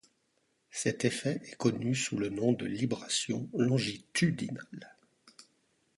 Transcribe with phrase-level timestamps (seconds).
[0.71, 4.95] Cet effet est connu sous le nom de libration longitudinale.